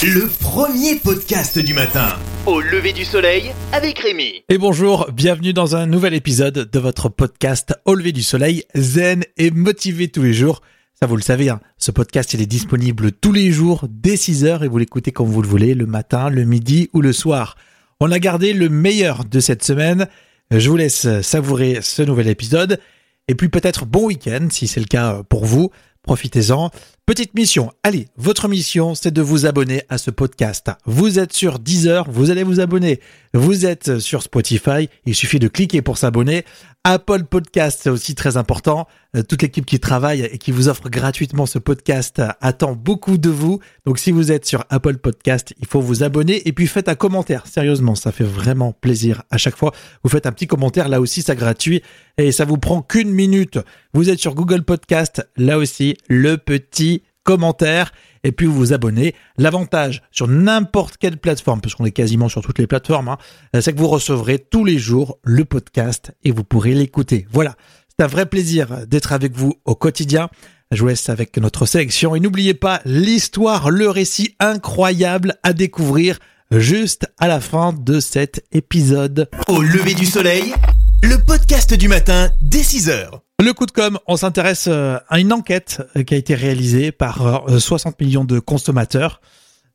Le 0.00 0.28
premier 0.28 0.94
podcast 0.94 1.58
du 1.58 1.74
matin. 1.74 2.10
Au 2.46 2.60
lever 2.60 2.92
du 2.92 3.04
soleil 3.04 3.50
avec 3.72 3.98
Rémi. 3.98 4.44
Et 4.48 4.56
bonjour, 4.56 5.10
bienvenue 5.10 5.52
dans 5.52 5.74
un 5.74 5.86
nouvel 5.86 6.14
épisode 6.14 6.70
de 6.70 6.78
votre 6.78 7.08
podcast 7.08 7.74
Au 7.84 7.96
lever 7.96 8.12
du 8.12 8.22
soleil, 8.22 8.62
zen 8.76 9.24
et 9.38 9.50
motivé 9.50 10.06
tous 10.06 10.22
les 10.22 10.32
jours. 10.32 10.62
Ça 11.00 11.06
vous 11.06 11.16
le 11.16 11.22
savez, 11.22 11.48
hein, 11.48 11.58
ce 11.78 11.90
podcast 11.90 12.32
il 12.32 12.40
est 12.40 12.46
disponible 12.46 13.10
tous 13.10 13.32
les 13.32 13.50
jours 13.50 13.86
dès 13.90 14.14
6h 14.14 14.64
et 14.64 14.68
vous 14.68 14.78
l'écoutez 14.78 15.10
comme 15.10 15.30
vous 15.30 15.42
le 15.42 15.48
voulez, 15.48 15.74
le 15.74 15.86
matin, 15.86 16.30
le 16.30 16.44
midi 16.44 16.90
ou 16.92 17.00
le 17.00 17.12
soir. 17.12 17.56
On 17.98 18.12
a 18.12 18.20
gardé 18.20 18.52
le 18.52 18.68
meilleur 18.68 19.24
de 19.24 19.40
cette 19.40 19.64
semaine. 19.64 20.06
Je 20.52 20.70
vous 20.70 20.76
laisse 20.76 21.08
savourer 21.22 21.80
ce 21.82 22.02
nouvel 22.02 22.28
épisode. 22.28 22.78
Et 23.26 23.34
puis 23.34 23.48
peut-être 23.48 23.84
bon 23.84 24.06
week-end 24.06 24.46
si 24.48 24.68
c'est 24.68 24.78
le 24.78 24.86
cas 24.86 25.24
pour 25.28 25.44
vous. 25.44 25.72
Profitez-en. 26.04 26.70
Petite 27.08 27.32
mission. 27.32 27.72
Allez, 27.84 28.08
votre 28.18 28.48
mission, 28.48 28.94
c'est 28.94 29.10
de 29.10 29.22
vous 29.22 29.46
abonner 29.46 29.82
à 29.88 29.96
ce 29.96 30.10
podcast. 30.10 30.68
Vous 30.84 31.18
êtes 31.18 31.32
sur 31.32 31.58
Deezer, 31.58 32.04
vous 32.10 32.30
allez 32.30 32.42
vous 32.42 32.60
abonner. 32.60 33.00
Vous 33.32 33.64
êtes 33.64 33.98
sur 33.98 34.22
Spotify, 34.22 34.90
il 35.06 35.14
suffit 35.14 35.38
de 35.38 35.48
cliquer 35.48 35.80
pour 35.80 35.96
s'abonner. 35.96 36.44
Apple 36.84 37.24
Podcast, 37.24 37.80
c'est 37.82 37.90
aussi 37.90 38.14
très 38.14 38.36
important. 38.36 38.86
Euh, 39.16 39.22
toute 39.22 39.42
l'équipe 39.42 39.66
qui 39.66 39.80
travaille 39.80 40.22
et 40.22 40.38
qui 40.38 40.52
vous 40.52 40.68
offre 40.68 40.88
gratuitement 40.88 41.44
ce 41.44 41.58
podcast 41.58 42.22
attend 42.40 42.72
beaucoup 42.72 43.18
de 43.18 43.28
vous. 43.28 43.60
Donc 43.84 43.98
si 43.98 44.10
vous 44.10 44.32
êtes 44.32 44.46
sur 44.46 44.64
Apple 44.70 44.98
Podcast, 44.98 45.54
il 45.60 45.66
faut 45.66 45.80
vous 45.80 46.02
abonner 46.02 46.46
et 46.46 46.52
puis 46.52 46.66
faites 46.66 46.88
un 46.88 46.94
commentaire. 46.94 47.46
Sérieusement, 47.46 47.94
ça 47.94 48.12
fait 48.12 48.24
vraiment 48.24 48.72
plaisir 48.72 49.22
à 49.30 49.38
chaque 49.38 49.56
fois. 49.56 49.72
Vous 50.02 50.10
faites 50.10 50.26
un 50.26 50.32
petit 50.32 50.46
commentaire, 50.46 50.88
là 50.88 51.00
aussi 51.00 51.22
c'est 51.22 51.36
gratuit 51.36 51.82
et 52.16 52.32
ça 52.32 52.44
vous 52.44 52.58
prend 52.58 52.80
qu'une 52.80 53.10
minute. 53.10 53.58
Vous 53.92 54.08
êtes 54.08 54.20
sur 54.20 54.34
Google 54.34 54.62
Podcast, 54.62 55.26
là 55.36 55.58
aussi 55.58 55.96
le 56.08 56.36
petit 56.36 56.97
commentaire 57.28 57.92
et 58.24 58.32
puis 58.32 58.46
vous 58.46 58.54
vous 58.54 58.72
abonnez. 58.72 59.14
L'avantage 59.36 60.02
sur 60.10 60.28
n'importe 60.28 60.96
quelle 60.96 61.18
plateforme, 61.18 61.60
parce 61.60 61.74
qu'on 61.74 61.84
est 61.84 61.90
quasiment 61.90 62.30
sur 62.30 62.40
toutes 62.40 62.58
les 62.58 62.66
plateformes, 62.66 63.08
hein, 63.08 63.18
c'est 63.60 63.74
que 63.74 63.78
vous 63.78 63.86
recevrez 63.88 64.38
tous 64.38 64.64
les 64.64 64.78
jours 64.78 65.18
le 65.24 65.44
podcast 65.44 66.12
et 66.24 66.30
vous 66.30 66.42
pourrez 66.42 66.72
l'écouter. 66.72 67.26
Voilà, 67.30 67.54
c'est 67.90 68.02
un 68.02 68.08
vrai 68.08 68.24
plaisir 68.24 68.86
d'être 68.86 69.12
avec 69.12 69.36
vous 69.36 69.52
au 69.66 69.74
quotidien. 69.74 70.30
Je 70.72 70.80
vous 70.80 70.88
laisse 70.88 71.10
avec 71.10 71.36
notre 71.36 71.66
sélection 71.66 72.16
et 72.16 72.20
n'oubliez 72.20 72.54
pas 72.54 72.80
l'histoire, 72.86 73.70
le 73.70 73.90
récit 73.90 74.34
incroyable 74.40 75.34
à 75.42 75.52
découvrir 75.52 76.20
juste 76.50 77.12
à 77.18 77.28
la 77.28 77.40
fin 77.40 77.74
de 77.74 78.00
cet 78.00 78.42
épisode. 78.52 79.28
Au 79.48 79.60
lever 79.60 79.92
du 79.92 80.06
soleil, 80.06 80.54
le 81.02 81.16
podcast 81.16 81.74
du 81.74 81.88
matin 81.88 82.30
dès 82.40 82.60
6h. 82.60 83.20
Le 83.40 83.52
coup 83.52 83.66
de 83.66 83.70
com, 83.70 83.98
on 84.06 84.16
s'intéresse 84.16 84.66
euh, 84.68 84.98
à 85.08 85.20
une 85.20 85.32
enquête 85.32 85.82
euh, 85.96 86.02
qui 86.02 86.14
a 86.14 86.16
été 86.16 86.34
réalisée 86.34 86.92
par 86.92 87.44
60 87.58 87.94
euh, 88.00 88.04
millions 88.04 88.24
de 88.24 88.40
consommateurs. 88.40 89.20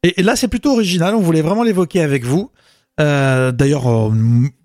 Et 0.03 0.21
là, 0.21 0.35
c'est 0.35 0.49
plutôt 0.49 0.73
original, 0.73 1.15
on 1.15 1.21
voulait 1.21 1.41
vraiment 1.41 1.63
l'évoquer 1.63 2.01
avec 2.01 2.25
vous. 2.25 2.51
D'ailleurs, 2.97 4.11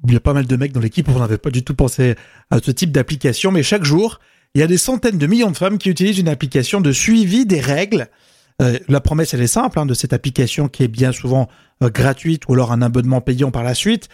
il 0.06 0.12
y 0.12 0.17
a 0.17 0.20
pas 0.20 0.33
mal 0.33 0.47
de 0.47 0.56
mecs 0.56 0.73
dans 0.73 0.81
l'équipe, 0.81 1.09
on 1.09 1.20
n'avait 1.20 1.39
pas 1.39 1.50
du 1.50 1.62
tout 1.62 1.77
pensé 1.77 2.17
à 2.50 2.59
ce 2.59 2.72
type 2.72 2.91
d'application, 2.91 3.53
mais 3.53 3.62
chaque 3.62 3.84
jour, 3.84 4.19
il 4.55 4.61
y 4.61 4.65
a 4.65 4.67
des 4.67 4.78
centaines 4.78 5.17
de 5.17 5.27
millions 5.28 5.53
de 5.53 5.56
femmes 5.56 5.78
qui 5.78 5.91
utilisent 5.91 6.19
une 6.19 6.28
application 6.28 6.81
de 6.81 6.91
suivi 6.91 7.47
des 7.47 7.61
règles. 7.61 8.09
la 8.59 9.00
promesse, 9.00 9.33
elle 9.33 9.43
est 9.43 9.47
simple, 9.47 9.78
hein, 9.78 9.87
de 9.87 9.95
cette 9.95 10.12
application 10.12 10.67
qui 10.67 10.83
est 10.83 10.89
bien 10.89 11.12
souvent 11.12 11.48
gratuite 11.81 12.43
ou 12.48 12.55
alors 12.55 12.72
un 12.72 12.83
abonnement 12.83 13.20
payant 13.20 13.53
par 13.53 13.62
la 13.62 13.75
suite, 13.75 14.09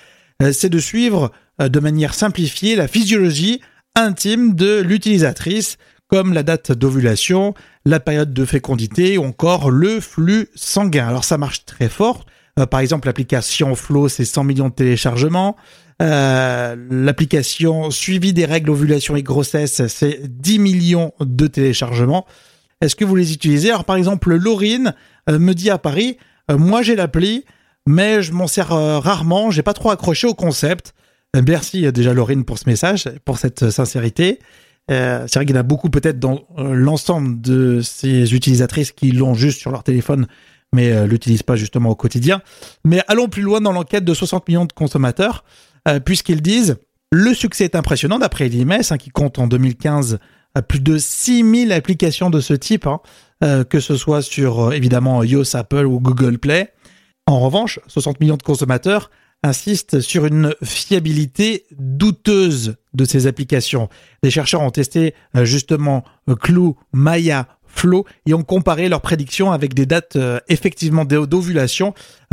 c'est 0.53 0.69
de 0.69 0.79
suivre 0.79 1.33
de 1.59 1.81
manière 1.81 2.15
simplifiée 2.15 2.77
la 2.77 2.89
physiologie 2.89 3.61
intime 3.97 4.55
de 4.55 4.81
l'utilisatrice, 4.81 5.77
comme 6.09 6.33
la 6.33 6.43
date 6.43 6.73
d'ovulation, 6.73 7.55
la 7.85 8.01
période 8.01 8.33
de 8.33 8.45
fécondité 8.45 9.19
ou 9.19 9.25
encore 9.25 9.71
le 9.71 10.01
flux 10.01 10.49
sanguin. 10.55 11.07
Alors 11.07 11.25
ça 11.25 11.39
marche 11.39 11.65
très 11.65 11.89
fort. 11.89 12.27
Euh, 12.59 12.67
par 12.67 12.81
exemple, 12.81 13.09
l'application 13.09 13.75
Flow, 13.75 14.09
c'est 14.09 14.25
100 14.25 14.45
millions 14.45 14.69
de 14.69 14.75
téléchargements. 14.75 15.57
Euh, 16.03 16.77
l'application 16.91 17.91
Suivi 17.91 18.33
des 18.33 18.45
règles 18.45 18.71
ovulation 18.71 19.17
et 19.17 19.23
grossesse, 19.23 19.87
c'est 19.87 20.21
10 20.25 20.59
millions 20.59 21.13
de 21.21 21.47
téléchargements. 21.47 22.27
Est-ce 22.81 22.97
que 22.97 23.05
vous 23.05 23.17
les 23.17 23.33
utilisez? 23.33 23.71
Alors 23.71 23.85
par 23.85 23.97
exemple, 23.97 24.35
Laurine 24.35 24.95
euh, 25.31 25.39
me 25.39 25.55
dit 25.55 25.71
à 25.71 25.79
Paris, 25.79 26.19
moi 26.51 26.83
j'ai 26.83 26.95
l'appli, 26.95 27.45
mais 27.87 28.23
je 28.23 28.33
m'en 28.33 28.47
sers 28.47 28.69
rarement, 28.69 29.51
j'ai 29.51 29.63
pas 29.63 29.75
trop 29.75 29.91
accroché 29.91 30.27
au 30.27 30.35
concept. 30.35 30.95
Euh, 31.35 31.43
merci 31.47 31.87
euh, 31.87 31.93
déjà 31.93 32.15
Laurine 32.15 32.45
pour 32.45 32.59
ce 32.59 32.69
message, 32.69 33.09
pour 33.25 33.39
cette 33.39 33.65
euh, 33.65 33.71
sincérité. 33.71 34.39
c'est 34.89 35.35
vrai 35.35 35.47
qu'il 35.47 35.55
y 35.55 35.59
en 35.59 35.61
a 35.61 35.65
beaucoup 35.65 35.91
peut-être 35.91 36.19
dans 36.19 36.47
l'ensemble 36.59 37.41
de 37.41 37.81
ces 37.81 38.35
utilisatrices 38.35 38.93
qui 38.93 39.13
l'ont 39.13 39.35
juste 39.35 39.59
sur 39.59 39.71
leur 39.71 39.83
téléphone, 39.83 40.27
mais 40.75 40.93
euh, 40.93 41.07
l'utilisent 41.07 41.43
pas 41.43 41.57
justement 41.57 41.91
au 41.91 41.95
quotidien. 41.95 42.43
Mais 42.85 43.03
allons 43.09 43.29
plus 43.29 43.43
loin 43.43 43.61
dans 43.61 43.73
l'enquête 43.73 44.05
de 44.05 44.15
60 44.15 44.47
millions 44.49 44.67
de 44.67 44.73
consommateurs, 44.73 45.45
puisqu'ils 46.07 46.41
disent 46.41 46.77
le 47.13 47.35
succès 47.35 47.65
est 47.65 47.77
impressionnant 47.77 48.19
d'après 48.19 48.49
l'IMS, 48.49 48.81
hein, 48.91 48.97
qui 48.97 49.11
compte 49.11 49.39
en 49.39 49.47
2015 49.47 50.19
à 50.55 50.63
plus 50.63 50.81
de 50.81 50.97
6000 50.97 51.73
applications 51.73 52.31
de 52.31 52.41
ce 52.41 52.55
type, 52.55 52.87
hein, 52.87 53.01
que 53.69 53.81
ce 53.81 53.95
soit 53.95 54.23
sur 54.23 54.73
évidemment 54.73 55.23
iOS, 55.23 55.57
Apple 55.57 55.85
ou 55.85 56.01
Google 56.01 56.39
Play. 56.39 56.73
En 57.27 57.41
revanche, 57.41 57.81
60 57.87 58.21
millions 58.21 58.37
de 58.37 58.43
consommateurs 58.43 59.11
insiste 59.43 60.01
sur 60.01 60.27
une 60.27 60.55
fiabilité 60.63 61.65
douteuse 61.79 62.77
de 62.93 63.05
ces 63.05 63.27
applications. 63.27 63.89
Les 64.23 64.31
chercheurs 64.31 64.63
ont 64.63 64.71
testé 64.71 65.15
euh, 65.37 65.45
justement 65.45 66.05
euh, 66.29 66.35
Clou, 66.35 66.77
Maya, 66.93 67.47
Flow 67.67 68.05
et 68.27 68.35
ont 68.35 68.43
comparé 68.43 68.89
leurs 68.89 69.01
prédictions 69.01 69.53
avec 69.53 69.75
des 69.75 69.85
dates 69.85 70.17
euh, 70.17 70.39
effectivement 70.49 71.05
d'ovulation 71.05 71.93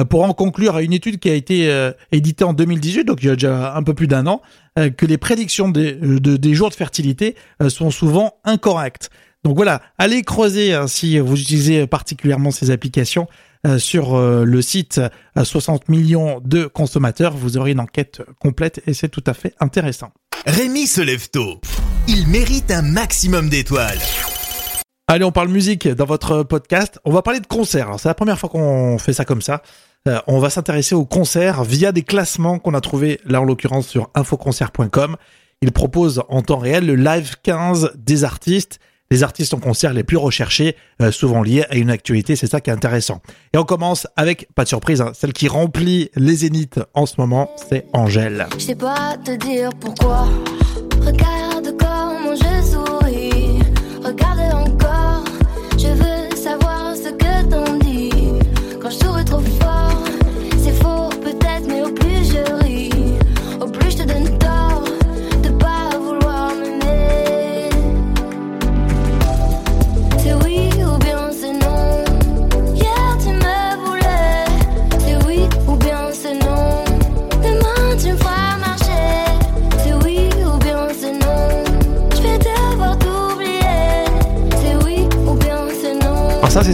pour 0.10 0.24
en 0.24 0.34
conclure 0.34 0.76
à 0.76 0.84
une 0.84 0.94
étude 0.94 1.20
qui 1.20 1.30
a 1.30 1.34
été 1.34 1.92
éditée 2.12 2.44
en 2.44 2.54
2018, 2.54 3.06
donc 3.06 3.22
il 3.22 3.28
y 3.28 3.30
a 3.30 3.34
déjà 3.34 3.76
un 3.76 3.84
peu 3.84 3.94
plus 3.94 4.08
d'un 4.08 4.26
an, 4.26 4.42
que 4.76 5.06
les 5.06 5.20
prédictions 5.20 5.70
des, 5.70 5.94
des 5.94 6.54
jours 6.56 6.70
de 6.70 6.76
fertilité 6.76 7.36
sont 7.70 7.92
souvent 7.92 8.36
incorrectes. 8.44 9.12
Donc 9.44 9.56
voilà, 9.56 9.82
allez 9.98 10.22
creuser 10.22 10.74
hein, 10.74 10.88
si 10.88 11.18
vous 11.20 11.40
utilisez 11.40 11.88
particulièrement 11.88 12.52
ces 12.52 12.72
applications. 12.72 13.28
Euh, 13.68 13.78
sur 13.78 14.16
euh, 14.16 14.44
le 14.44 14.60
site 14.64 15.00
à 15.36 15.46
60 15.46 15.88
millions 15.88 16.42
de 16.44 16.66
consommateurs. 16.66 17.38
Vous 17.38 17.58
aurez 17.58 17.74
une 17.74 17.80
enquête 17.80 18.24
complète 18.40 18.82
et 18.88 18.96
c'est 18.96 19.08
tout 19.08 19.24
à 19.28 19.36
fait 19.36 19.54
intéressant. 19.60 20.10
Rémi 20.48 20.88
se 20.88 21.00
lève 21.00 21.30
tôt. 21.30 21.62
Il 22.08 22.28
mérite 22.28 22.72
un 22.72 22.82
maximum 22.82 23.50
d'étoiles. 23.50 24.00
Allez, 25.06 25.24
on 25.24 25.32
parle 25.32 25.50
musique 25.50 25.88
dans 25.88 26.06
votre 26.06 26.42
podcast. 26.42 27.00
On 27.06 27.12
va 27.12 27.22
parler 27.22 27.40
de 27.40 27.46
concerts. 27.46 27.92
C'est 28.00 28.10
la 28.10 28.16
première 28.16 28.40
fois 28.40 28.50
qu'on 28.50 28.98
fait 28.98 29.14
ça 29.14 29.26
comme 29.26 29.44
ça. 29.44 29.62
Euh, 30.08 30.20
on 30.26 30.40
va 30.40 30.50
s'intéresser 30.50 30.96
aux 30.96 31.06
concerts 31.06 31.64
via 31.64 31.92
des 31.92 32.02
classements 32.02 32.58
qu'on 32.58 32.74
a 32.74 32.82
trouvés 32.82 33.20
là 33.26 33.42
en 33.42 33.44
l'occurrence 33.44 33.88
sur 33.88 34.10
infoconcert.com. 34.16 35.18
Il 35.62 35.72
propose 35.72 36.24
en 36.30 36.42
temps 36.42 36.58
réel 36.58 36.88
le 36.88 36.96
live 36.96 37.36
15 37.44 37.92
des 37.96 38.24
artistes 38.24 38.80
les 39.12 39.22
artistes 39.22 39.54
en 39.54 39.60
concert 39.60 39.94
les 39.94 40.04
plus 40.04 40.18
recherchés, 40.18 40.76
euh, 41.02 41.12
souvent 41.12 41.44
liés 41.44 41.66
à 41.70 41.76
une 41.76 41.92
actualité, 41.92 42.36
c'est 42.36 42.48
ça 42.48 42.62
qui 42.62 42.72
est 42.72 42.74
intéressant. 42.74 43.22
Et 43.54 43.58
on 43.58 43.64
commence 43.64 44.08
avec, 44.16 44.48
pas 44.56 44.64
de 44.64 44.70
surprise, 44.70 45.02
hein, 45.02 45.12
celle 45.14 45.34
qui 45.34 45.48
remplit 45.48 46.10
les 46.16 46.36
zéniths 46.36 46.80
en 46.96 47.06
ce 47.06 47.16
moment, 47.20 47.52
c'est 47.70 47.86
Angèle. 47.94 48.48
Je 48.58 48.64
sais 48.64 48.76
pas 48.76 49.18
te 49.24 49.32
dire 49.32 49.70
pourquoi, 49.80 50.28
regarde 51.02 51.76
je 52.34 52.72
souris, 52.72 53.60
regarde 54.04 54.40
encore, 54.54 55.24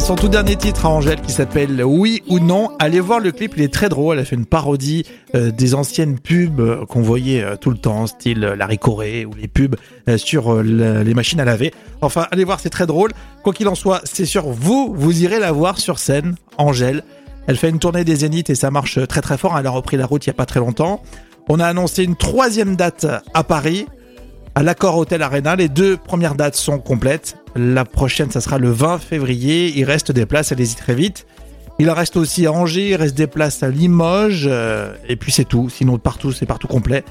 son 0.07 0.15
tout 0.15 0.30
dernier 0.30 0.56
titre 0.56 0.86
à 0.86 0.89
Angèle 0.89 1.19
qui 1.19 1.33
s'appelle 1.33 1.83
Oui 1.83 2.24
ou 2.30 2.39
non. 2.39 2.71
Allez 2.80 3.01
voir 3.01 3.19
le 3.19 3.33
clip, 3.33 3.56
il 3.57 3.63
est 3.63 3.74
très 3.74 3.89
drôle. 3.89 4.15
Elle 4.15 4.21
a 4.21 4.25
fait 4.25 4.38
une 4.38 4.45
parodie 4.45 5.04
euh, 5.36 5.51
des 5.51 5.75
anciennes 5.75 6.18
pubs 6.18 6.62
euh, 6.62 6.86
qu'on 6.86 7.01
voyait 7.01 7.44
euh, 7.44 7.57
tout 7.57 7.71
le 7.71 7.77
temps, 7.77 8.07
style 8.07 8.39
Larry 8.39 8.77
Corée 8.77 9.25
ou 9.25 9.33
les 9.33 9.50
pubs 9.50 9.75
sur 10.15 10.63
les 10.63 11.13
machines 11.13 11.42
à 11.42 11.44
laver. 11.44 11.74
Enfin, 12.00 12.25
allez 12.31 12.45
voir, 12.45 12.62
c'est 12.62 12.69
très 12.69 12.88
drôle. 12.88 13.12
Quoi 13.44 13.51
qu'il 13.51 13.68
en 13.68 13.75
soit, 13.75 14.00
c'est 14.06 14.25
sûr, 14.25 14.48
vous, 14.48 14.94
vous 14.95 15.24
irez 15.24 15.39
la 15.39 15.51
voir 15.51 15.77
sur 15.77 16.00
scène, 16.00 16.36
Angèle. 16.57 17.04
Elle 17.48 17.57
fait 17.57 17.69
une 17.69 17.80
tournée 17.80 18.06
des 18.06 18.15
Zéniths 18.15 18.50
et 18.50 18.56
ça 18.56 18.71
marche 18.71 19.06
très 19.09 19.19
très 19.19 19.38
fort. 19.38 19.59
Elle 19.59 19.68
a 19.68 19.71
repris 19.71 19.98
la 19.98 20.06
route 20.06 20.25
il 20.25 20.30
y 20.30 20.31
a 20.31 20.36
pas 20.36 20.45
très 20.45 20.62
longtemps. 20.62 21.01
On 21.50 21.59
a 21.59 21.65
annoncé 21.65 22.06
une 22.06 22.15
troisième 22.15 22.77
date 22.77 23.06
à 23.33 23.44
Paris 23.44 23.88
à 24.56 24.63
l'accord 24.63 24.98
Hôtel 24.98 25.21
Arena. 25.21 25.57
Les 25.57 25.68
deux 25.68 25.98
premières 25.98 26.36
dates 26.36 26.56
sont 26.56 26.80
complètes. 26.80 27.36
La 27.57 27.86
prochaine, 27.86 28.30
ça 28.30 28.39
sera 28.39 28.59
le 28.59 28.69
20 28.69 29.00
février. 29.00 29.74
Il 29.75 29.83
reste 29.83 30.12
des 30.12 30.27
places, 30.27 30.51
allez-y 30.51 30.75
très 30.75 30.94
vite. 30.94 31.25
Il 31.80 31.89
reste 31.89 32.15
aussi 32.18 32.45
à 32.45 32.51
Angers, 32.51 32.89
il 32.89 32.95
reste 32.95 33.15
des 33.15 33.27
places 33.27 33.62
à 33.63 33.69
Limoges, 33.69 34.48
euh, 34.50 34.94
et 35.07 35.15
puis 35.15 35.31
c'est 35.31 35.44
tout. 35.45 35.69
Sinon, 35.69 35.98
partout, 35.98 36.31
c'est 36.31 36.45
partout 36.45 36.68
complet. 36.68 37.04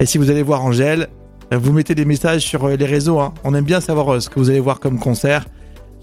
Et 0.00 0.06
si 0.06 0.18
vous 0.18 0.30
allez 0.30 0.42
voir 0.42 0.64
Angèle, 0.64 1.08
euh, 1.52 1.58
vous 1.58 1.72
mettez 1.72 1.94
des 1.94 2.04
messages 2.04 2.42
sur 2.42 2.64
euh, 2.64 2.76
les 2.76 2.84
réseaux. 2.86 3.20
hein. 3.20 3.32
On 3.44 3.54
aime 3.54 3.64
bien 3.64 3.80
savoir 3.80 4.20
ce 4.20 4.28
que 4.28 4.38
vous 4.38 4.50
allez 4.50 4.60
voir 4.60 4.80
comme 4.80 4.98
concert. 4.98 5.46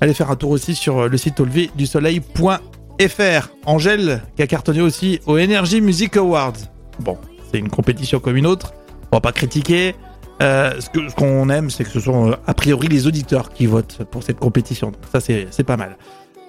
Allez 0.01 0.13
faire 0.13 0.29
un 0.31 0.35
tour 0.35 0.49
aussi 0.51 0.75
sur 0.75 1.07
le 1.07 1.17
site 1.17 1.39
au 1.39 1.45
lever 1.45 1.69
du 1.75 1.85
soleil.fr. 1.85 3.49
Angèle, 3.65 4.21
qui 4.35 4.41
a 4.41 4.47
cartonné 4.47 4.81
aussi 4.81 5.19
au 5.25 5.37
Energy 5.37 5.81
Music 5.81 6.17
Awards. 6.17 6.53
Bon, 6.99 7.17
c'est 7.51 7.59
une 7.59 7.69
compétition 7.69 8.19
comme 8.19 8.37
une 8.37 8.45
autre. 8.47 8.73
On 9.11 9.17
va 9.17 9.21
pas 9.21 9.31
critiquer. 9.31 9.95
Euh, 10.43 10.71
ce 10.79 10.89
que- 10.89 11.09
ce 11.09 11.15
qu'on 11.15 11.49
aime, 11.49 11.69
c'est 11.69 11.83
que 11.85 11.89
ce 11.89 11.99
sont 12.01 12.31
euh, 12.31 12.35
a 12.45 12.53
priori 12.53 12.87
les 12.87 13.07
auditeurs 13.07 13.49
qui 13.49 13.65
votent 13.65 13.99
pour 14.11 14.23
cette 14.23 14.39
compétition. 14.39 14.87
Donc 14.91 15.01
ça, 15.11 15.19
c'est 15.21 15.63
pas 15.63 15.77
mal. 15.77 15.97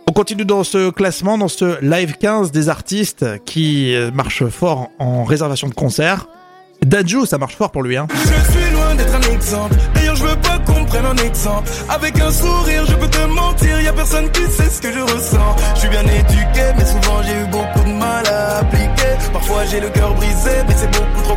On 0.09 0.13
continue 0.13 0.45
dans 0.45 0.65
ce 0.65 0.91
classement, 0.91 1.39
dans 1.39 1.49
ce 1.49 1.81
live 1.83 2.17
15 2.19 2.51
des 2.51 2.69
artistes 2.69 3.25
qui 3.45 3.95
euh, 3.95 4.11
marchent 4.13 4.47
fort 4.47 4.91
en 4.99 5.25
réservation 5.25 5.69
de 5.69 5.75
concert. 5.75 6.27
Dadju, 6.85 7.25
ça 7.25 7.39
marche 7.39 7.57
fort 7.57 7.71
pour 7.71 7.83
lui. 7.83 7.97
Hein. 7.97 8.07
Je 8.13 8.53
suis 8.53 8.71
loin 8.75 8.95
d'être 8.97 9.15
un 9.15 9.33
exemple. 9.33 9.75
D'ailleurs, 9.95 10.17
je 10.17 10.25
veux 10.25 10.37
pas 10.37 10.59
qu'on 10.67 10.85
prenne 10.85 11.07
un 11.07 11.17
exemple. 11.17 11.71
Avec 11.89 12.21
un 12.21 12.31
sourire, 12.31 12.85
je 12.87 12.95
peux 12.97 13.09
te 13.09 13.25
mentir. 13.27 13.81
Y 13.81 13.89
a 13.89 13.93
personne 13.95 14.31
qui 14.31 14.43
sait 14.43 14.69
ce 14.69 14.83
que 14.83 14.93
je 14.93 15.01
ressens. 15.01 15.57
Je 15.77 15.81
suis 15.81 15.89
bien 15.89 16.03
éduqué, 16.03 16.65
mais 16.77 16.85
souvent 16.85 17.23
j'ai 17.23 17.41
eu 17.41 17.47
beaucoup 17.51 17.89
de 17.89 17.95
mal 17.95 18.27
à 18.27 18.59
appliquer. 18.59 19.15
Parfois 19.33 19.65
j'ai 19.71 19.81
le 19.81 19.89
cœur 19.89 20.13
brisé, 20.15 20.51
mais 20.69 20.75
c'est 20.77 20.91
beaucoup 20.91 21.23
trop 21.23 21.37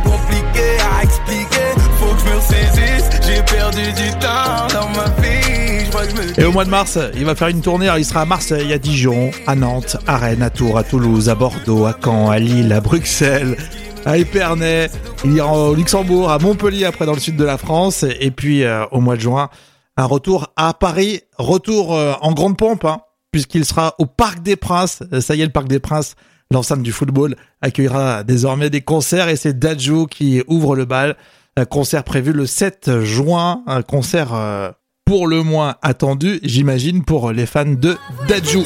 Et 6.36 6.44
au 6.44 6.52
mois 6.52 6.64
de 6.64 6.70
mars, 6.70 6.98
il 7.16 7.24
va 7.24 7.34
faire 7.34 7.48
une 7.48 7.60
tournée. 7.60 7.90
Il 7.98 8.04
sera 8.04 8.22
à 8.22 8.24
Marseille, 8.24 8.72
à 8.72 8.78
Dijon, 8.78 9.30
à 9.46 9.56
Nantes, 9.56 9.96
à 10.06 10.16
Rennes, 10.16 10.42
à 10.42 10.50
Tours, 10.50 10.78
à 10.78 10.84
Toulouse, 10.84 11.28
à 11.28 11.34
Bordeaux, 11.34 11.84
à 11.84 11.96
Caen, 12.02 12.30
à 12.30 12.38
Lille, 12.38 12.72
à 12.72 12.80
Bruxelles, 12.80 13.56
à 14.04 14.18
Épernay. 14.18 14.88
Il 15.24 15.32
ira 15.32 15.52
au 15.52 15.74
Luxembourg, 15.74 16.30
à 16.30 16.38
Montpellier, 16.38 16.84
après 16.84 17.06
dans 17.06 17.14
le 17.14 17.18
sud 17.18 17.36
de 17.36 17.44
la 17.44 17.58
France. 17.58 18.04
Et 18.20 18.30
puis, 18.30 18.62
euh, 18.62 18.84
au 18.92 19.00
mois 19.00 19.16
de 19.16 19.20
juin, 19.20 19.50
un 19.96 20.04
retour 20.04 20.52
à 20.56 20.74
Paris. 20.74 21.22
Retour 21.36 21.96
euh, 21.96 22.14
en 22.20 22.32
grande 22.32 22.56
pompe, 22.56 22.84
hein, 22.84 23.00
puisqu'il 23.32 23.64
sera 23.64 23.94
au 23.98 24.06
Parc 24.06 24.42
des 24.42 24.56
Princes. 24.56 25.02
Euh, 25.12 25.20
Ça 25.20 25.34
y 25.34 25.42
est, 25.42 25.46
le 25.46 25.52
Parc 25.52 25.66
des 25.66 25.80
Princes, 25.80 26.14
l'enceinte 26.52 26.82
du 26.82 26.92
football, 26.92 27.34
accueillera 27.62 28.22
désormais 28.22 28.70
des 28.70 28.82
concerts. 28.82 29.28
Et 29.28 29.36
c'est 29.36 29.58
Dadju 29.58 30.06
qui 30.08 30.42
ouvre 30.46 30.76
le 30.76 30.84
bal. 30.84 31.16
Un 31.58 31.64
concert 31.64 32.04
prévu 32.04 32.32
le 32.32 32.46
7 32.46 33.02
juin. 33.02 33.62
Un 33.66 33.82
concert... 33.82 34.32
euh, 34.32 34.70
pour 35.08 35.26
le 35.26 35.42
moins 35.42 35.76
attendu, 35.80 36.38
j'imagine, 36.42 37.02
pour 37.02 37.32
les 37.32 37.46
fans 37.46 37.64
de 37.64 37.96
Dadju. 38.28 38.58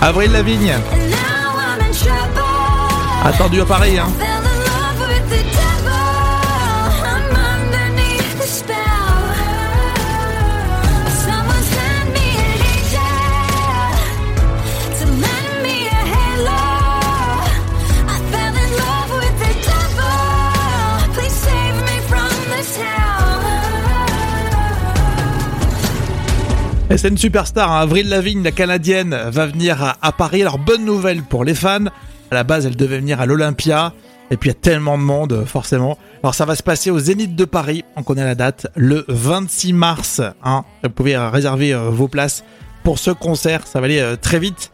Avril 0.00 0.30
Lavigne, 0.30 0.74
attendu 3.24 3.60
à 3.60 3.64
Paris. 3.64 3.98
Hein. 3.98 4.35
C'est 26.94 27.08
une 27.08 27.18
superstar, 27.18 27.70
hein. 27.70 27.80
Avril 27.80 28.08
Lavigne, 28.08 28.42
la 28.42 28.52
canadienne, 28.52 29.16
va 29.28 29.46
venir 29.46 29.96
à, 30.00 30.12
Paris. 30.12 30.42
Alors, 30.42 30.58
bonne 30.58 30.84
nouvelle 30.84 31.22
pour 31.22 31.44
les 31.44 31.54
fans. 31.54 31.86
À 32.30 32.34
la 32.34 32.44
base, 32.44 32.64
elle 32.64 32.76
devait 32.76 32.98
venir 32.98 33.20
à 33.20 33.26
l'Olympia. 33.26 33.92
Et 34.30 34.36
puis, 34.36 34.48
il 34.48 34.52
y 34.52 34.56
a 34.56 34.60
tellement 34.60 34.96
de 34.96 35.02
monde, 35.02 35.32
euh, 35.32 35.44
forcément. 35.44 35.98
Alors, 36.22 36.34
ça 36.34 36.44
va 36.44 36.54
se 36.54 36.62
passer 36.62 36.90
au 36.90 36.98
Zénith 36.98 37.34
de 37.34 37.44
Paris. 37.44 37.84
On 37.96 38.02
connaît 38.02 38.24
la 38.24 38.34
date. 38.34 38.68
Le 38.76 39.04
26 39.08 39.72
mars. 39.72 40.22
Hein. 40.42 40.64
Vous 40.82 40.90
pouvez 40.90 41.16
euh, 41.16 41.28
réserver 41.28 41.74
euh, 41.74 41.90
vos 41.90 42.08
places 42.08 42.44
pour 42.82 42.98
ce 42.98 43.10
concert. 43.10 43.66
Ça 43.66 43.80
va 43.80 43.86
aller 43.86 44.14
très 44.20 44.38
vite. 44.38 44.70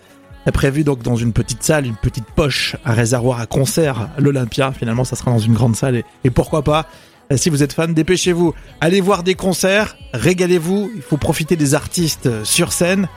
Prévu 0.52 0.84
donc 0.84 1.02
dans 1.02 1.16
une 1.16 1.32
petite 1.32 1.62
salle, 1.62 1.86
une 1.86 1.96
petite 1.96 2.26
poche, 2.34 2.76
un 2.84 2.92
réservoir 2.92 3.40
à 3.40 3.46
concert, 3.46 4.08
l'Olympia. 4.18 4.72
Finalement, 4.72 5.04
ça 5.04 5.16
sera 5.16 5.30
dans 5.30 5.38
une 5.38 5.54
grande 5.54 5.76
salle. 5.76 5.96
Et, 5.96 6.04
et 6.24 6.30
pourquoi 6.30 6.62
pas 6.62 6.86
si 7.36 7.50
vous 7.50 7.62
êtes 7.62 7.72
fan, 7.72 7.94
dépêchez-vous. 7.94 8.54
Allez 8.80 9.00
voir 9.00 9.22
des 9.22 9.34
concerts, 9.34 9.96
régalez-vous. 10.12 10.90
Il 10.94 11.02
faut 11.02 11.16
profiter 11.16 11.56
des 11.56 11.74
artistes 11.74 12.26
euh, 12.26 12.44
sur 12.44 12.72
scène. 12.72 13.08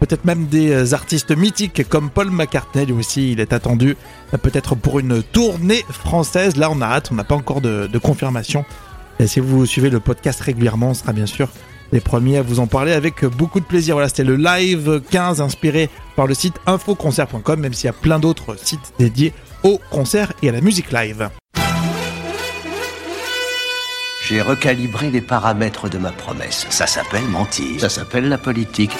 Peut-être 0.00 0.24
même 0.24 0.46
des 0.46 0.70
euh, 0.70 0.94
artistes 0.94 1.34
mythiques 1.34 1.88
comme 1.88 2.10
Paul 2.10 2.30
McCartney, 2.30 2.92
aussi, 2.92 3.32
il 3.32 3.40
est 3.40 3.52
attendu. 3.52 3.96
euh, 4.34 4.38
Peut-être 4.38 4.74
pour 4.74 4.98
une 4.98 5.22
tournée 5.22 5.84
française. 5.88 6.56
Là, 6.56 6.70
on 6.70 6.80
a 6.80 6.86
hâte, 6.86 7.08
on 7.12 7.14
n'a 7.14 7.24
pas 7.24 7.34
encore 7.34 7.60
de, 7.60 7.98
confirmation. 7.98 8.64
Et 9.18 9.26
si 9.26 9.40
vous 9.40 9.64
suivez 9.64 9.88
le 9.88 10.00
podcast 10.00 10.40
régulièrement, 10.40 10.90
on 10.90 10.94
sera 10.94 11.12
bien 11.12 11.26
sûr 11.26 11.48
les 11.92 12.00
premiers 12.00 12.38
à 12.38 12.42
vous 12.42 12.60
en 12.60 12.66
parler 12.66 12.92
avec 12.92 13.24
beaucoup 13.24 13.60
de 13.60 13.64
plaisir. 13.64 13.94
Voilà, 13.94 14.08
c'était 14.08 14.24
le 14.24 14.36
live 14.36 15.00
15 15.10 15.40
inspiré 15.40 15.88
par 16.16 16.26
le 16.26 16.34
site 16.34 16.56
infoconcert.com, 16.66 17.58
même 17.58 17.72
s'il 17.72 17.86
y 17.86 17.88
a 17.88 17.94
plein 17.94 18.18
d'autres 18.18 18.58
sites 18.58 18.92
dédiés 18.98 19.32
au 19.62 19.80
concert 19.90 20.32
et 20.42 20.48
à 20.50 20.52
la 20.52 20.60
musique 20.60 20.92
live. 20.92 21.30
J'ai 24.28 24.42
recalibré 24.42 25.12
les 25.12 25.20
paramètres 25.20 25.88
de 25.88 25.98
ma 25.98 26.10
promesse. 26.10 26.66
Ça 26.68 26.88
s'appelle 26.88 27.22
mentir. 27.28 27.80
Ça 27.80 27.88
s'appelle 27.88 28.28
la 28.28 28.38
politique. 28.38 28.90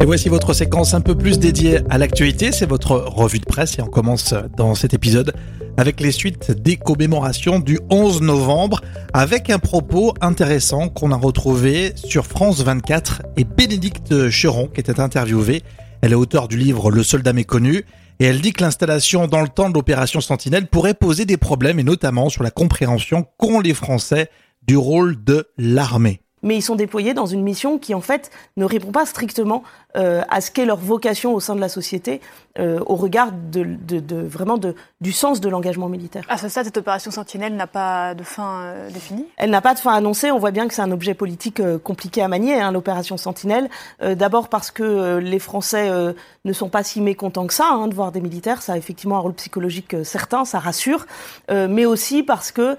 Et 0.00 0.06
voici 0.06 0.30
votre 0.30 0.54
séquence 0.54 0.94
un 0.94 1.02
peu 1.02 1.14
plus 1.14 1.38
dédiée 1.38 1.80
à 1.90 1.98
l'actualité, 1.98 2.52
c'est 2.52 2.64
votre 2.64 2.92
revue 2.92 3.38
de 3.38 3.44
presse 3.44 3.78
et 3.78 3.82
on 3.82 3.86
commence 3.86 4.32
dans 4.56 4.74
cet 4.74 4.94
épisode 4.94 5.34
avec 5.76 6.00
les 6.00 6.10
suites 6.10 6.52
des 6.52 6.78
commémorations 6.78 7.58
du 7.58 7.78
11 7.90 8.22
novembre 8.22 8.80
avec 9.12 9.50
un 9.50 9.58
propos 9.58 10.14
intéressant 10.22 10.88
qu'on 10.88 11.12
a 11.12 11.16
retrouvé 11.16 11.92
sur 11.96 12.24
France 12.24 12.62
24 12.62 13.24
et 13.36 13.44
Bénédicte 13.44 14.30
Cheron 14.30 14.68
qui 14.68 14.80
était 14.80 15.00
interviewée. 15.00 15.62
Elle 16.00 16.12
est 16.12 16.16
auteure 16.16 16.48
du 16.48 16.56
livre 16.56 16.90
Le 16.90 17.02
soldat 17.02 17.34
méconnu 17.34 17.84
et 18.22 18.26
elle 18.26 18.40
dit 18.40 18.52
que 18.52 18.62
l'installation 18.62 19.26
dans 19.26 19.40
le 19.40 19.48
temps 19.48 19.68
de 19.68 19.74
l'opération 19.74 20.20
Sentinelle 20.20 20.68
pourrait 20.68 20.94
poser 20.94 21.24
des 21.24 21.36
problèmes 21.36 21.80
et 21.80 21.82
notamment 21.82 22.28
sur 22.28 22.44
la 22.44 22.52
compréhension 22.52 23.26
qu'ont 23.36 23.58
les 23.58 23.74
Français 23.74 24.30
du 24.62 24.76
rôle 24.76 25.24
de 25.24 25.48
l'armée. 25.58 26.21
Mais 26.42 26.56
ils 26.56 26.62
sont 26.62 26.76
déployés 26.76 27.14
dans 27.14 27.26
une 27.26 27.42
mission 27.42 27.78
qui 27.78 27.94
en 27.94 28.00
fait 28.00 28.30
ne 28.56 28.64
répond 28.64 28.92
pas 28.92 29.06
strictement 29.06 29.62
euh, 29.96 30.22
à 30.30 30.40
ce 30.40 30.50
qu'est 30.50 30.64
leur 30.64 30.78
vocation 30.78 31.34
au 31.34 31.40
sein 31.40 31.54
de 31.54 31.60
la 31.60 31.68
société, 31.68 32.20
euh, 32.58 32.80
au 32.86 32.96
regard 32.96 33.30
de, 33.32 33.62
de, 33.62 34.00
de 34.00 34.16
vraiment 34.16 34.56
de, 34.56 34.74
du 35.00 35.12
sens 35.12 35.40
de 35.40 35.48
l'engagement 35.48 35.88
militaire. 35.88 36.24
À 36.28 36.38
ce 36.38 36.48
stade, 36.48 36.64
cette 36.64 36.78
opération 36.78 37.10
Sentinelle 37.10 37.54
n'a 37.54 37.66
pas 37.66 38.14
de 38.14 38.22
fin 38.22 38.62
euh, 38.62 38.90
définie? 38.90 39.26
Elle 39.36 39.50
n'a 39.50 39.60
pas 39.60 39.74
de 39.74 39.78
fin 39.78 39.92
annoncée. 39.92 40.30
On 40.30 40.38
voit 40.38 40.50
bien 40.50 40.66
que 40.66 40.74
c'est 40.74 40.82
un 40.82 40.92
objet 40.92 41.14
politique 41.14 41.60
compliqué 41.84 42.22
à 42.22 42.28
manier, 42.28 42.60
hein, 42.60 42.72
l'opération 42.72 43.16
Sentinelle. 43.16 43.68
D'abord 44.00 44.48
parce 44.48 44.70
que 44.70 45.18
les 45.18 45.38
Français 45.38 45.90
ne 46.44 46.52
sont 46.52 46.68
pas 46.68 46.82
si 46.82 47.00
mécontents 47.00 47.46
que 47.46 47.54
ça 47.54 47.68
hein, 47.70 47.88
de 47.88 47.94
voir 47.94 48.12
des 48.12 48.20
militaires. 48.20 48.62
Ça 48.62 48.72
a 48.74 48.76
effectivement 48.76 49.16
un 49.16 49.20
rôle 49.20 49.34
psychologique 49.34 49.96
certain, 50.04 50.44
ça 50.44 50.58
rassure. 50.58 51.06
Mais 51.50 51.84
aussi 51.84 52.22
parce 52.22 52.52
que 52.52 52.76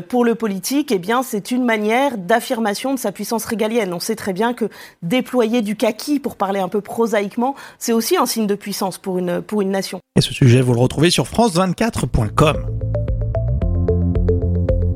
pour 0.00 0.24
le 0.24 0.34
politique, 0.34 0.92
eh 0.92 0.98
bien, 0.98 1.22
c'est 1.22 1.50
une 1.50 1.64
manière 1.64 2.18
d'affirmation 2.18 2.89
de 2.94 2.98
sa 2.98 3.12
puissance 3.12 3.44
régalienne. 3.44 3.92
On 3.92 4.00
sait 4.00 4.16
très 4.16 4.32
bien 4.32 4.54
que 4.54 4.68
déployer 5.02 5.62
du 5.62 5.76
kaki, 5.76 6.20
pour 6.20 6.36
parler 6.36 6.60
un 6.60 6.68
peu 6.68 6.80
prosaïquement, 6.80 7.54
c'est 7.78 7.92
aussi 7.92 8.16
un 8.16 8.26
signe 8.26 8.46
de 8.46 8.54
puissance 8.54 8.98
pour 8.98 9.18
une, 9.18 9.42
pour 9.42 9.62
une 9.62 9.70
nation. 9.70 10.00
Et 10.16 10.20
ce 10.20 10.32
sujet, 10.32 10.60
vous 10.60 10.74
le 10.74 10.80
retrouvez 10.80 11.10
sur 11.10 11.24
france24.com. 11.24 12.66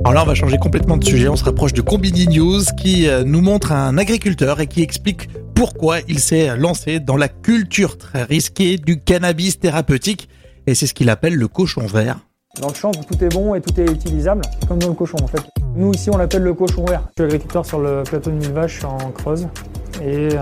Alors 0.01 0.13
là, 0.13 0.23
on 0.23 0.27
va 0.27 0.35
changer 0.35 0.59
complètement 0.59 0.99
de 0.99 1.05
sujet. 1.05 1.29
On 1.29 1.37
se 1.37 1.45
rapproche 1.45 1.73
de 1.73 1.81
Combini 1.81 2.27
News 2.27 2.61
qui 2.77 3.09
euh, 3.09 3.25
nous 3.25 3.41
montre 3.41 3.73
un 3.73 3.97
agriculteur 3.97 4.61
et 4.61 4.67
qui 4.67 4.83
explique 4.83 5.31
pourquoi 5.55 6.01
il 6.09 6.19
s'est 6.19 6.55
lancé 6.59 7.01
dans 7.01 7.17
la 7.17 7.29
culture 7.29 7.97
très 7.97 8.25
risquée 8.25 8.77
du 8.77 9.01
cannabis 9.01 9.59
thérapeutique. 9.59 10.29
Et 10.67 10.75
c'est 10.75 10.87
ce 10.87 10.93
qu'il 10.93 11.09
appelle 11.09 11.35
le 11.35 11.49
cochon 11.49 11.87
vert. 11.87 12.19
Dans 12.61 12.69
le 12.69 12.75
champ, 12.75 12.91
tout 12.91 13.25
est 13.25 13.33
bon 13.33 13.55
et 13.55 13.63
tout 13.63 13.81
est 13.81 13.91
utilisable, 13.91 14.43
comme 14.69 14.79
dans 14.79 14.89
le 14.89 14.95
cochon 14.95 15.17
en 15.23 15.27
fait. 15.27 15.43
Nous 15.77 15.91
ici, 15.91 16.09
on 16.09 16.17
l'appelle 16.17 16.45
le 16.45 16.55
cochon 16.55 16.85
vert. 16.85 17.03
Je 17.17 17.25
suis 17.25 17.33
agriculteur 17.33 17.67
sur 17.67 17.81
le 17.81 18.05
plateau 18.05 18.31
de 18.31 18.37
Mille 18.37 18.53
Vaches 18.53 18.85
en 18.85 19.11
Creuse 19.11 19.49
et 20.01 20.29
euh, 20.33 20.39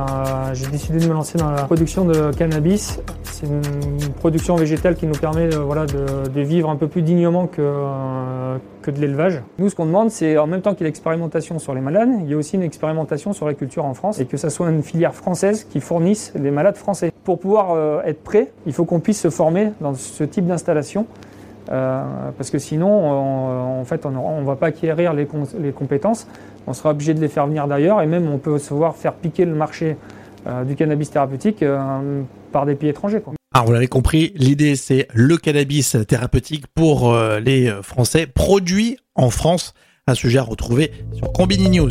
j'ai 0.52 0.66
décidé 0.66 0.98
de 0.98 1.06
me 1.06 1.14
lancer 1.14 1.38
dans 1.38 1.50
la 1.50 1.62
production 1.62 2.04
de 2.04 2.32
cannabis. 2.36 3.00
C'est 3.22 3.46
une 3.46 4.12
production 4.18 4.56
végétale 4.56 4.94
qui 4.94 5.06
nous 5.06 5.14
permet 5.14 5.54
euh, 5.54 5.60
voilà, 5.60 5.86
de, 5.86 6.28
de 6.28 6.40
vivre 6.42 6.68
un 6.68 6.76
peu 6.76 6.86
plus 6.86 7.00
dignement 7.00 7.46
que, 7.46 7.62
euh, 7.62 8.58
que 8.82 8.90
de 8.90 9.00
l'élevage. 9.00 9.40
Nous, 9.58 9.70
ce 9.70 9.74
qu'on 9.74 9.86
demande, 9.86 10.10
c'est 10.10 10.36
en 10.36 10.46
même 10.46 10.60
temps 10.60 10.72
qu'il 10.72 10.82
y 10.82 10.84
a 10.84 10.88
l'expérimentation 10.88 11.58
sur 11.58 11.74
les 11.74 11.80
malades, 11.80 12.10
il 12.20 12.28
y 12.28 12.34
a 12.34 12.36
aussi 12.36 12.56
une 12.56 12.62
expérimentation 12.62 13.32
sur 13.32 13.46
la 13.46 13.54
culture 13.54 13.86
en 13.86 13.94
France 13.94 14.20
et 14.20 14.26
que 14.26 14.36
ça 14.36 14.50
soit 14.50 14.68
une 14.68 14.82
filière 14.82 15.14
française 15.14 15.64
qui 15.64 15.80
fournisse 15.80 16.34
les 16.38 16.50
malades 16.50 16.76
français. 16.76 17.10
Pour 17.24 17.38
pouvoir 17.38 18.04
être 18.04 18.22
prêt, 18.22 18.52
il 18.66 18.74
faut 18.74 18.84
qu'on 18.84 19.00
puisse 19.00 19.20
se 19.20 19.30
former 19.30 19.72
dans 19.80 19.94
ce 19.94 20.24
type 20.24 20.46
d'installation 20.46 21.06
parce 21.66 22.50
que 22.50 22.58
sinon, 22.58 23.80
en 23.80 23.84
fait, 23.84 24.04
on 24.06 24.40
ne 24.40 24.46
va 24.46 24.56
pas 24.56 24.66
acquérir 24.66 25.12
les, 25.12 25.26
compétences. 25.72 26.26
On 26.66 26.72
sera 26.72 26.90
obligé 26.90 27.14
de 27.14 27.20
les 27.20 27.28
faire 27.28 27.46
venir 27.46 27.66
d'ailleurs 27.66 28.02
et 28.02 28.06
même 28.06 28.28
on 28.30 28.38
peut 28.38 28.58
se 28.58 28.72
voir 28.74 28.96
faire 28.96 29.14
piquer 29.14 29.44
le 29.44 29.54
marché 29.54 29.96
du 30.66 30.74
cannabis 30.74 31.10
thérapeutique 31.10 31.64
par 32.52 32.66
des 32.66 32.74
pays 32.74 32.90
étrangers. 32.90 33.22
Alors 33.54 33.66
vous 33.66 33.72
l'avez 33.72 33.88
compris, 33.88 34.32
l'idée 34.36 34.76
c'est 34.76 35.08
le 35.12 35.36
cannabis 35.36 35.96
thérapeutique 36.08 36.66
pour 36.74 37.16
les 37.42 37.72
Français, 37.82 38.26
produit 38.26 38.96
en 39.14 39.30
France, 39.30 39.74
un 40.06 40.14
sujet 40.14 40.38
à 40.38 40.42
retrouver 40.42 40.92
sur 41.12 41.32
Combini 41.32 41.70
News. 41.70 41.90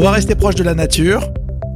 On 0.00 0.02
va 0.02 0.12
rester 0.12 0.34
proche 0.34 0.54
de 0.54 0.64
la 0.64 0.74
nature. 0.74 1.30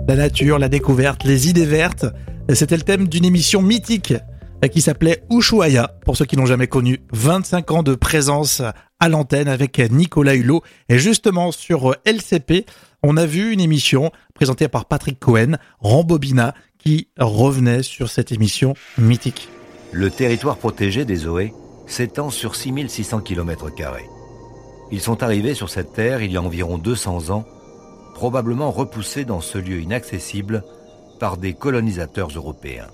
La 0.09 0.16
nature, 0.16 0.59
la 0.59 0.71
découverte, 0.71 1.25
les 1.25 1.50
idées 1.50 1.66
vertes. 1.66 2.06
C'était 2.54 2.76
le 2.76 2.80
thème 2.80 3.06
d'une 3.06 3.26
émission 3.26 3.61
mythique 3.61 4.14
qui 4.73 4.80
s'appelait 4.80 5.23
Ushuaïa, 5.30 5.96
pour 6.04 6.16
ceux 6.16 6.25
qui 6.25 6.37
n'ont 6.37 6.46
jamais 6.46 6.66
connu. 6.66 7.00
25 7.12 7.70
ans 7.70 7.82
de 7.82 7.94
présence 7.94 8.62
à 9.00 9.08
l'antenne 9.08 9.49
avec 9.49 9.78
Nicolas 9.78 10.34
Hulot. 10.34 10.62
Et 10.88 10.99
justement, 10.99 11.52
sur 11.52 11.96
LCP, 12.04 12.64
on 13.02 13.16
a 13.16 13.26
vu 13.26 13.52
une 13.52 13.61
émission 13.61 14.11
présentée 14.34 14.68
par 14.68 14.87
Patrick 14.87 15.18
Cohen, 15.18 15.58
Rambobina, 15.80 16.54
qui 16.78 17.08
revenait 17.18 17.82
sur 17.82 18.08
cette 18.08 18.32
émission 18.32 18.75
mythique. 18.99 19.49
Le 19.92 20.11
territoire 20.11 20.56
protégé 20.56 21.04
des 21.04 21.16
Zoé 21.16 21.52
s'étend 21.87 22.30
sur 22.30 22.56
6600 22.56 23.20
km. 23.20 23.70
Ils 24.90 25.00
sont 25.00 25.23
arrivés 25.23 25.54
sur 25.54 25.68
cette 25.68 25.92
terre 25.92 26.23
il 26.23 26.32
y 26.32 26.37
a 26.37 26.42
environ 26.42 26.78
200 26.78 27.30
ans 27.30 27.44
probablement 28.14 28.70
repoussés 28.70 29.25
dans 29.25 29.40
ce 29.40 29.58
lieu 29.58 29.80
inaccessible 29.80 30.64
par 31.20 31.37
des 31.37 31.52
colonisateurs 31.52 32.28
européens. 32.28 32.88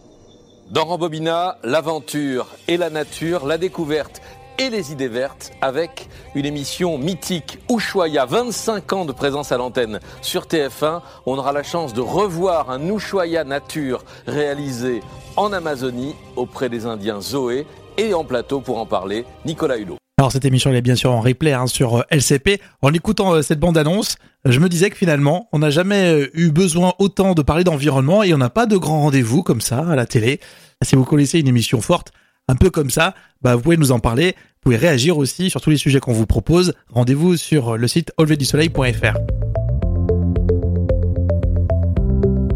Dans 0.71 0.85
Rambobina, 0.85 1.59
l'aventure 1.65 2.47
et 2.69 2.77
la 2.77 2.91
nature, 2.91 3.45
la 3.45 3.59
découverte 3.59 4.23
et 4.57 4.71
les 4.71 4.93
idées 4.93 5.09
vertes 5.09 5.51
avec 5.61 6.09
une 6.37 6.47
émission 6.47 6.97
mythique 6.97 7.59
Ushuaïa, 7.69 8.25
25 8.25 8.93
ans 8.93 9.05
de 9.05 9.11
présence 9.11 9.51
à 9.51 9.57
l'antenne 9.57 9.99
sur 10.23 10.45
TF1. 10.45 11.01
On 11.27 11.39
aura 11.39 11.53
la 11.53 11.65
chance 11.65 11.93
de 11.93 12.01
revoir 12.01 12.71
un 12.71 12.89
Ushuaïa 12.89 13.43
nature 13.43 14.05
réalisé 14.29 15.03
en 15.37 15.53
Amazonie 15.53 16.15
auprès 16.37 16.69
des 16.69 16.87
Indiens 16.87 17.21
Zoé 17.21 17.67
et 17.97 18.15
en 18.15 18.23
plateau 18.23 18.61
pour 18.61 18.79
en 18.79 18.87
parler, 18.87 19.25
Nicolas 19.45 19.77
Hulot. 19.77 20.00
Alors 20.21 20.31
cette 20.31 20.45
émission 20.45 20.69
elle 20.69 20.77
est 20.77 20.83
bien 20.83 20.97
sûr 20.97 21.13
en 21.13 21.23
replay 21.23 21.55
hein, 21.55 21.67
sur 21.67 22.01
euh, 22.01 22.03
LCP. 22.11 22.61
En 22.83 22.93
écoutant 22.93 23.33
euh, 23.33 23.41
cette 23.41 23.59
bande-annonce, 23.59 24.17
je 24.45 24.61
me 24.61 24.69
disais 24.69 24.91
que 24.91 24.97
finalement, 24.99 25.49
on 25.51 25.61
n'a 25.61 25.71
jamais 25.71 26.13
euh, 26.13 26.31
eu 26.35 26.51
besoin 26.51 26.93
autant 26.99 27.33
de 27.33 27.41
parler 27.41 27.65
d'environnement 27.65 28.23
et 28.23 28.35
on 28.35 28.37
n'a 28.37 28.51
pas 28.51 28.67
de 28.67 28.77
grands 28.77 29.01
rendez-vous 29.01 29.43
comme 29.43 29.63
ça 29.63 29.79
à 29.79 29.97
la 29.97 30.05
télé. 30.05 30.39
Si 30.83 30.95
vous 30.95 31.07
connaissez 31.07 31.41
une 31.41 31.49
émission 31.49 31.81
forte, 31.81 32.13
un 32.49 32.55
peu 32.55 32.69
comme 32.69 32.91
ça, 32.91 33.15
bah 33.41 33.57
vous 33.57 33.63
pouvez 33.63 33.79
nous 33.79 33.93
en 33.93 33.99
parler. 33.99 34.35
Vous 34.37 34.61
pouvez 34.65 34.77
réagir 34.77 35.17
aussi 35.17 35.49
sur 35.49 35.63
tous 35.63 35.71
les 35.71 35.79
sujets 35.79 36.01
qu'on 36.01 36.13
vous 36.13 36.27
propose. 36.27 36.75
Rendez-vous 36.91 37.39
sur 37.39 37.79
le 37.79 37.89
site 37.89 38.13
auleverdusoleil.fr. 38.19 39.17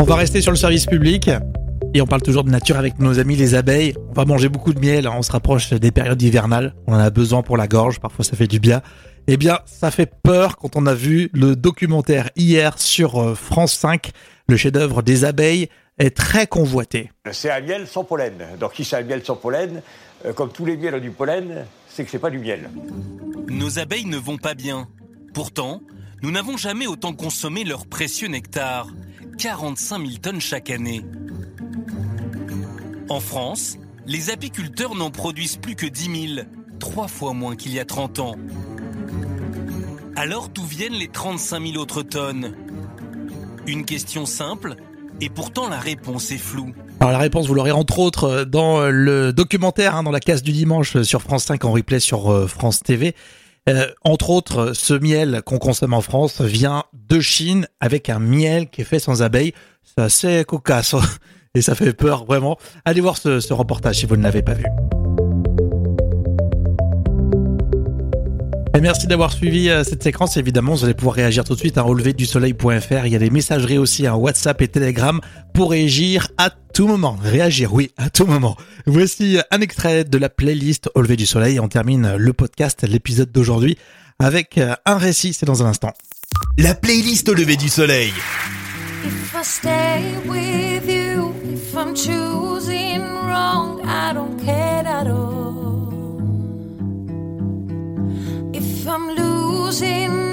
On 0.00 0.04
va 0.04 0.16
rester 0.16 0.42
sur 0.42 0.50
le 0.50 0.58
service 0.58 0.84
public. 0.84 1.30
Et 1.96 2.02
on 2.02 2.06
parle 2.06 2.22
toujours 2.22 2.42
de 2.42 2.50
nature 2.50 2.76
avec 2.76 2.98
nos 2.98 3.20
amis 3.20 3.36
les 3.36 3.54
abeilles. 3.54 3.94
On 4.10 4.14
va 4.14 4.24
manger 4.24 4.48
beaucoup 4.48 4.74
de 4.74 4.80
miel, 4.80 5.06
on 5.06 5.22
se 5.22 5.30
rapproche 5.30 5.70
des 5.70 5.92
périodes 5.92 6.20
hivernales. 6.20 6.74
On 6.88 6.94
en 6.94 6.98
a 6.98 7.10
besoin 7.10 7.42
pour 7.42 7.56
la 7.56 7.68
gorge, 7.68 8.00
parfois 8.00 8.24
ça 8.24 8.36
fait 8.36 8.48
du 8.48 8.58
bien. 8.58 8.82
Eh 9.28 9.36
bien, 9.36 9.60
ça 9.64 9.92
fait 9.92 10.12
peur 10.24 10.56
quand 10.56 10.74
on 10.74 10.86
a 10.86 10.94
vu 10.94 11.30
le 11.32 11.54
documentaire 11.54 12.30
hier 12.34 12.80
sur 12.80 13.22
euh, 13.22 13.34
France 13.36 13.74
5. 13.74 14.10
Le 14.48 14.56
chef-d'œuvre 14.56 15.02
des 15.02 15.24
abeilles 15.24 15.68
est 15.98 16.16
très 16.16 16.48
convoité. 16.48 17.12
C'est 17.30 17.50
un 17.50 17.60
miel 17.60 17.86
sans 17.86 18.02
pollen. 18.02 18.34
Donc, 18.58 18.72
qui 18.72 18.84
c'est 18.84 18.96
un 18.96 19.02
miel 19.02 19.24
sans 19.24 19.36
pollen 19.36 19.80
euh, 20.26 20.32
Comme 20.32 20.50
tous 20.50 20.66
les 20.66 20.76
miels 20.76 20.96
ont 20.96 21.00
du 21.00 21.12
pollen, 21.12 21.64
c'est 21.88 22.04
que 22.04 22.10
c'est 22.10 22.18
pas 22.18 22.30
du 22.30 22.40
miel. 22.40 22.70
Nos 23.48 23.78
abeilles 23.78 24.06
ne 24.06 24.18
vont 24.18 24.36
pas 24.36 24.54
bien. 24.54 24.88
Pourtant, 25.32 25.80
nous 26.22 26.32
n'avons 26.32 26.56
jamais 26.56 26.88
autant 26.88 27.12
consommé 27.12 27.62
leur 27.62 27.86
précieux 27.86 28.26
nectar. 28.26 28.88
45 29.38 29.98
000 29.98 30.18
tonnes 30.20 30.40
chaque 30.40 30.70
année. 30.70 31.04
En 33.14 33.20
France, 33.20 33.76
les 34.06 34.30
apiculteurs 34.30 34.96
n'en 34.96 35.12
produisent 35.12 35.56
plus 35.56 35.76
que 35.76 35.86
10 35.86 36.34
000, 36.34 36.46
trois 36.80 37.06
fois 37.06 37.32
moins 37.32 37.54
qu'il 37.54 37.72
y 37.72 37.78
a 37.78 37.84
30 37.84 38.18
ans. 38.18 38.34
Alors 40.16 40.48
d'où 40.48 40.64
viennent 40.64 40.94
les 40.94 41.06
35 41.06 41.64
000 41.64 41.80
autres 41.80 42.02
tonnes? 42.02 42.56
Une 43.68 43.84
question 43.84 44.26
simple, 44.26 44.74
et 45.20 45.28
pourtant 45.28 45.68
la 45.68 45.78
réponse 45.78 46.32
est 46.32 46.38
floue. 46.38 46.74
Alors 46.98 47.12
la 47.12 47.18
réponse, 47.18 47.46
vous 47.46 47.54
l'aurez 47.54 47.70
entre 47.70 48.00
autres 48.00 48.42
dans 48.42 48.90
le 48.90 49.32
documentaire, 49.32 49.94
hein, 49.94 50.02
dans 50.02 50.10
la 50.10 50.18
case 50.18 50.42
du 50.42 50.50
dimanche 50.50 51.00
sur 51.02 51.22
France 51.22 51.44
5 51.44 51.64
en 51.66 51.70
replay 51.70 52.00
sur 52.00 52.32
euh, 52.32 52.48
France 52.48 52.80
TV. 52.82 53.14
Euh, 53.68 53.86
entre 54.02 54.30
autres, 54.30 54.72
ce 54.72 54.92
miel 54.92 55.42
qu'on 55.46 55.58
consomme 55.58 55.94
en 55.94 56.00
France 56.00 56.40
vient 56.40 56.82
de 56.94 57.20
Chine 57.20 57.68
avec 57.78 58.10
un 58.10 58.18
miel 58.18 58.70
qui 58.70 58.80
est 58.80 58.84
fait 58.84 58.98
sans 58.98 59.22
abeilles. 59.22 59.54
C'est 59.84 60.02
assez 60.02 60.44
cocasse 60.44 60.96
et 61.54 61.62
ça 61.62 61.74
fait 61.74 61.92
peur 61.92 62.24
vraiment. 62.24 62.58
Allez 62.84 63.00
voir 63.00 63.16
ce, 63.16 63.52
reportage 63.52 63.96
si 63.96 64.06
vous 64.06 64.16
ne 64.16 64.22
l'avez 64.22 64.42
pas 64.42 64.54
vu. 64.54 64.64
Et 68.76 68.80
merci 68.80 69.06
d'avoir 69.06 69.32
suivi 69.32 69.70
euh, 69.70 69.84
cette 69.84 70.02
séquence. 70.02 70.36
Évidemment, 70.36 70.74
vous 70.74 70.84
allez 70.84 70.94
pouvoir 70.94 71.14
réagir 71.14 71.44
tout 71.44 71.54
de 71.54 71.60
suite 71.60 71.78
à 71.78 71.82
releverdusoleil.fr. 71.82 73.06
Il 73.06 73.12
y 73.12 73.14
a 73.14 73.20
des 73.20 73.30
messageries 73.30 73.78
aussi, 73.78 74.08
un 74.08 74.14
WhatsApp 74.14 74.60
et 74.62 74.68
Telegram 74.68 75.20
pour 75.54 75.70
réagir 75.70 76.26
à 76.38 76.50
tout 76.50 76.88
moment. 76.88 77.16
Réagir, 77.22 77.72
oui, 77.72 77.92
à 77.96 78.10
tout 78.10 78.26
moment. 78.26 78.56
Voici 78.86 79.38
un 79.52 79.60
extrait 79.60 80.02
de 80.02 80.18
la 80.18 80.28
playlist 80.28 80.90
Au 80.96 81.02
lever 81.02 81.16
du 81.16 81.24
soleil. 81.24 81.60
On 81.60 81.68
termine 81.68 82.16
le 82.16 82.32
podcast, 82.32 82.82
l'épisode 82.82 83.30
d'aujourd'hui, 83.30 83.78
avec 84.18 84.58
euh, 84.58 84.74
un 84.86 84.98
récit. 84.98 85.34
C'est 85.34 85.46
dans 85.46 85.62
un 85.62 85.66
instant. 85.66 85.92
La 86.58 86.74
playlist 86.74 87.28
Au 87.28 87.34
lever 87.34 87.56
du 87.56 87.68
soleil. 87.68 88.12
I'm 91.86 91.94
choosing 91.94 93.02
wrong, 93.02 93.84
I 93.84 94.14
don't 94.14 94.42
care 94.42 94.86
at 94.86 95.06
all. 95.06 95.92
If 98.54 98.88
I'm 98.88 99.10
losing 99.10 100.23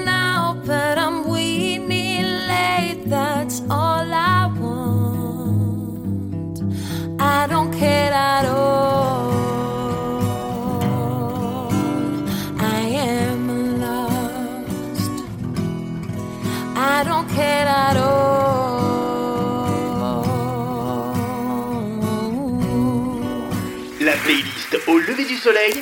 au 24.92 25.00
lever 25.00 25.24
du 25.24 25.38
soleil. 25.38 25.74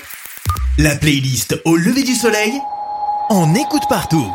La 0.78 0.96
playlist 0.96 1.60
au 1.66 1.76
lever 1.76 2.04
du 2.04 2.14
soleil. 2.14 2.54
On 3.32 3.56
écoute 3.56 3.82
partout. 3.90 4.32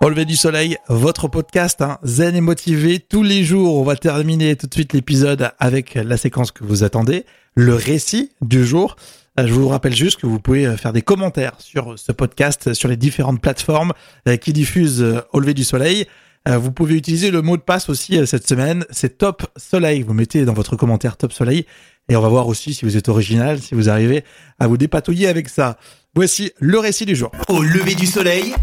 Au 0.00 0.08
lever 0.08 0.24
du 0.24 0.36
soleil, 0.36 0.78
votre 0.88 1.26
podcast 1.26 1.82
hein, 1.82 1.98
zen 2.04 2.36
et 2.36 2.40
motivé 2.40 3.00
tous 3.00 3.24
les 3.24 3.42
jours. 3.42 3.74
On 3.78 3.82
va 3.82 3.96
terminer 3.96 4.54
tout 4.54 4.68
de 4.68 4.74
suite 4.74 4.92
l'épisode 4.92 5.50
avec 5.58 5.96
la 5.96 6.16
séquence 6.16 6.52
que 6.52 6.62
vous 6.62 6.84
attendez, 6.84 7.26
le 7.56 7.74
récit 7.74 8.30
du 8.42 8.64
jour. 8.64 8.94
Euh, 9.40 9.46
je 9.48 9.52
vous 9.52 9.66
rappelle 9.66 9.94
juste 9.94 10.20
que 10.20 10.26
vous 10.26 10.38
pouvez 10.38 10.66
euh, 10.66 10.76
faire 10.76 10.92
des 10.92 11.02
commentaires 11.02 11.54
sur 11.58 11.98
ce 11.98 12.12
podcast 12.12 12.74
sur 12.74 12.88
les 12.88 12.96
différentes 12.96 13.40
plateformes 13.40 13.92
euh, 14.28 14.36
qui 14.36 14.52
diffusent 14.52 15.04
au 15.32 15.40
lever 15.40 15.54
du 15.54 15.64
soleil. 15.64 16.06
Euh, 16.48 16.58
vous 16.58 16.72
pouvez 16.72 16.96
utiliser 16.96 17.30
le 17.30 17.40
mot 17.40 17.56
de 17.56 17.62
passe 17.62 17.88
aussi 17.88 18.18
euh, 18.18 18.26
cette 18.26 18.48
semaine, 18.48 18.84
c'est 18.90 19.18
Top 19.18 19.46
Soleil. 19.56 20.02
Vous 20.02 20.12
mettez 20.12 20.44
dans 20.44 20.54
votre 20.54 20.76
commentaire 20.76 21.16
Top 21.16 21.32
Soleil 21.32 21.66
et 22.08 22.16
on 22.16 22.20
va 22.20 22.28
voir 22.28 22.48
aussi 22.48 22.74
si 22.74 22.84
vous 22.84 22.96
êtes 22.96 23.08
original, 23.08 23.60
si 23.60 23.76
vous 23.76 23.88
arrivez 23.88 24.24
à 24.58 24.66
vous 24.66 24.76
dépatouiller 24.76 25.28
avec 25.28 25.48
ça. 25.48 25.78
Voici 26.14 26.50
le 26.58 26.78
récit 26.80 27.06
du 27.06 27.14
jour. 27.14 27.30
Au 27.48 27.62
lever 27.62 27.94
du 27.94 28.06
soleil, 28.06 28.54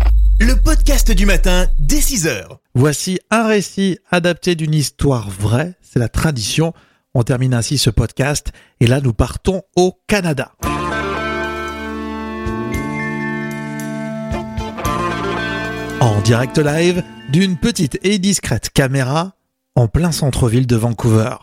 le 0.42 0.56
podcast 0.56 1.12
du 1.12 1.26
matin 1.26 1.68
dès 1.80 2.02
6 2.02 2.28
heures. 2.28 2.60
Voici 2.76 3.20
un 3.32 3.48
récit 3.48 3.98
adapté 4.12 4.56
d'une 4.56 4.74
histoire 4.74 5.30
vraie, 5.30 5.76
c'est 5.82 6.00
la 6.00 6.10
tradition. 6.10 6.74
On 7.14 7.24
termine 7.24 7.54
ainsi 7.54 7.78
ce 7.78 7.90
podcast 7.90 8.52
et 8.82 8.88
là 8.88 9.00
nous 9.00 9.14
partons 9.14 9.64
au 9.78 9.98
Canada. 10.06 10.52
En 16.02 16.22
direct 16.22 16.58
live 16.58 17.04
d'une 17.32 17.58
petite 17.58 18.00
et 18.04 18.18
discrète 18.18 18.72
caméra 18.72 19.34
en 19.76 19.88
plein 19.88 20.12
centre-ville 20.12 20.66
de 20.66 20.76
Vancouver. 20.76 21.36